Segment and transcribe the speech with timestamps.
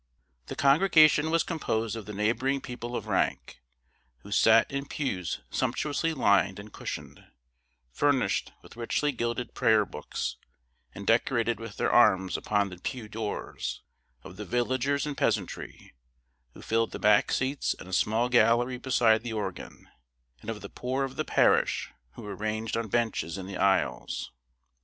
[0.47, 3.61] The congregation was composed of the neighboring people of rank,
[4.23, 7.23] who sat in pews sumptuously lined and cushioned,
[7.91, 10.37] furnished with richly gilded prayer books,
[10.95, 13.83] and decorated with their arms upon the pew doors;
[14.23, 15.93] of the villagers and peasantry,
[16.55, 19.87] who filled the back seats and a small gallery beside the organ;
[20.41, 24.31] and of the poor of the parish, who were ranged on benches in the aisles.